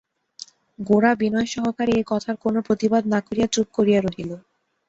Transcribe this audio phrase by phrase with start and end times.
[0.79, 4.31] গোরা বিনয়সহকারে এ কথার কোনো প্রতিবাদ না করিয়া চুপ করিয়া রহিল।